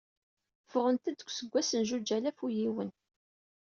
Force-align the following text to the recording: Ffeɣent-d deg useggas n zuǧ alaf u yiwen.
Ffeɣent-d 0.71 1.15
deg 1.19 1.27
useggas 1.27 1.69
n 1.79 1.81
zuǧ 1.89 2.09
alaf 2.17 2.39
u 2.45 2.47
yiwen. 2.57 2.89